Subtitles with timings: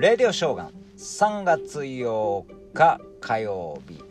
[0.00, 0.72] レディオショーガン。
[0.96, 4.02] 3月8日火曜日。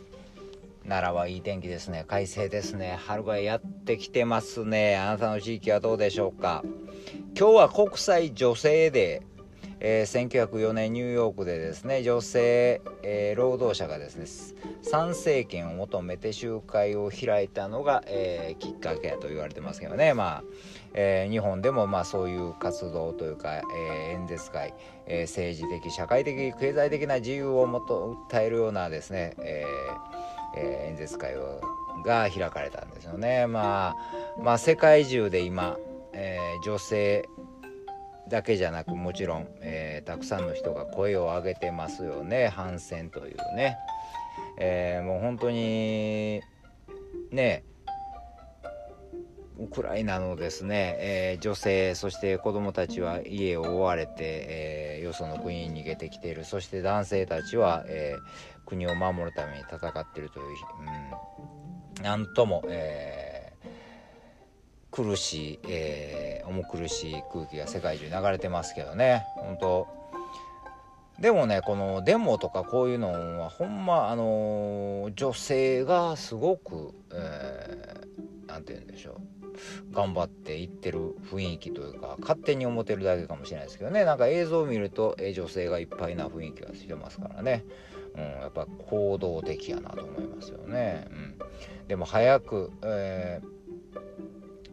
[0.84, 2.04] 奈良はいい天気ですね。
[2.06, 2.96] 快晴ですね。
[3.04, 4.96] 春がやってきてますね。
[4.96, 6.62] あなたの地域はどうでしょうか？
[7.36, 9.29] 今日は国際女性デー。
[9.80, 14.26] えー、1904年ニューヨークでですね女性、えー、労働者がですね
[14.82, 20.44] 参政権を求めて集会を開いたのが、えー、きっかけと言われてますけどねまあ、
[20.94, 24.74] えー、日本でもまあそういう活動というか、えー、演説会、
[25.06, 31.60] えー、政治的社会的経済的な自由をもと訴えるようなですね、えーえー、演説会を
[32.04, 33.46] が開かれたんですよね。
[33.46, 33.94] ま
[34.36, 35.76] あ、まあ世界中で今、
[36.12, 37.28] えー、女性
[38.30, 42.48] だけじゃなくもちろん、えー、たくさんの人が声を上げてますよね。
[42.48, 43.76] 反戦というね、
[44.58, 46.40] えー、もう本当に
[47.30, 47.64] ね
[49.58, 56.44] ウクライナのですね、えー、女性そして子供たちは家を追われて、えー、よその国に逃げてきている。
[56.44, 60.46] そして男性たちは、えー、国を守るために戦っているという、
[61.98, 63.29] うん、なんとも、えー
[64.90, 69.24] 苦しい、えー、重苦しい空気が世界中流れてますけどね。
[69.36, 70.00] 本当。
[71.20, 79.94] でもねこのデモとかこういうのはほんまあの、女性がすごく何、えー、て言うんでしょう。
[79.94, 84.04] 頑張っていってる雰囲気というか勝手に思ってるだけかもしれないですけどね。
[84.04, 87.64] なんか映像を見ると、えー、女性がいっぱいな雰囲気がしてますからね、
[88.14, 91.34] うん、やっぱ行動的やなと思いますよね、うん、
[91.88, 93.59] でも早く、えー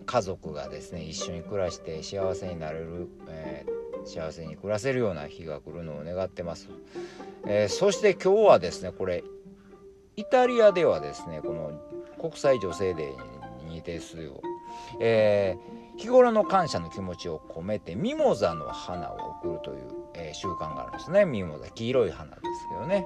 [0.08, 6.69] 家族がですね一緒に暮らして幸せになれる、えー、幸せに暮らせるような日が来るのを願ってます、
[7.45, 9.23] えー、そして今日はですねこれ
[10.16, 11.80] イタリアではですねこの
[12.19, 14.41] 国際女性デーにですよ、
[14.99, 19.77] えー、日頃の感謝の気持ちを込めてミモザの花を贈るという、
[20.16, 21.25] えー、習慣があるんですね。
[21.25, 23.05] ミモザ黄色い花ですけどね、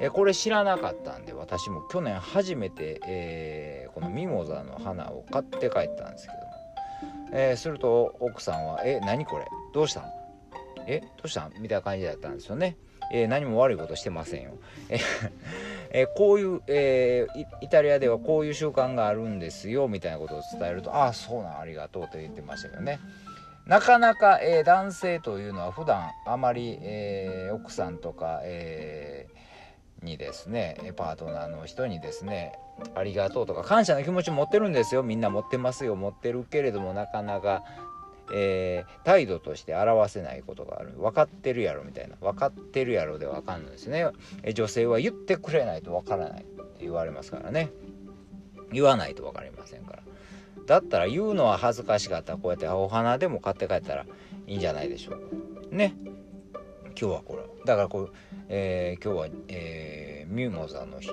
[0.00, 6.40] えー、これ知らなかったんで私も去年初めて、えこのミモザの花を買って帰ったんですけど
[7.32, 9.46] えー、すると奥さんは「え何これ？
[9.72, 10.04] どうしたん？
[10.86, 12.76] えどうしたん?」みたいな感じだったんですよね。
[13.12, 14.52] えー、何も悪いことしてませんよ。
[15.90, 22.98] え、 こういう、えー、イタリアではこういう習慣があるんですよみたいなことを伝えると「ああそうなんありがとう」と言ってましたけどね。
[23.66, 29.39] なかなか、えー、男性というのは普段あまり、え、奥さんとか、えー、
[30.02, 32.52] にですねパートナーの人にですね
[32.94, 35.02] ありがとうとか感謝の気持ち持ってるんですよ。
[35.02, 35.94] みんな持ってますよ。
[35.96, 37.62] 持ってるけれどもなかなか、
[38.32, 40.92] えー、態度として表せないことがある。
[40.96, 42.16] 分かってるやろみたいな。
[42.20, 44.06] 分かってるやろで分かんないですね、
[44.54, 46.42] 女性は言ってくれないと分からない。
[46.42, 47.70] って言われますからね。
[48.72, 50.02] 言わないと分かりませんから。
[50.66, 52.32] だったら言うのは恥ずかしかった。
[52.32, 54.06] らこうやってお花でも買って帰ったら
[54.46, 55.76] いいんじゃないでしょうか。
[55.76, 55.94] ね。
[56.98, 57.42] 今日はこれ。
[57.64, 58.12] だからこう、
[58.48, 61.10] えー、今日は、えー、ミューモザの日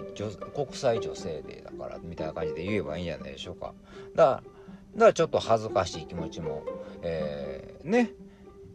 [0.56, 3.74] 国際女性デーだからみたいな感じで言えばいいんじゃないでしょうか。
[4.16, 4.44] だか
[4.98, 6.64] らちょっと恥ずかしい気持ちも、
[7.02, 8.12] えー、ね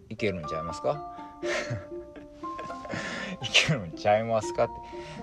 [0.08, 1.16] いけるんちゃいますか？
[3.42, 4.72] いけるんちゃいますかって。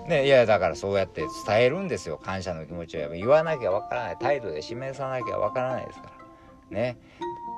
[0.08, 2.18] ねいやだからそうやって伝えるんですよ。
[2.18, 4.16] 感謝の気持ちを言わなきゃわからない。
[4.18, 6.12] 態度で示さなきゃわからないですか
[6.70, 6.76] ら。
[6.76, 6.98] ね。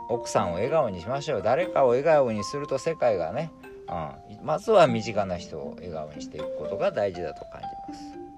[0.08, 1.42] 奥さんを笑顔にしましょう。
[1.42, 3.50] 誰かを笑顔にすると世界がね
[3.88, 8.31] うん、まずは身近な人を笑顔にしていくことが大事だと感じます。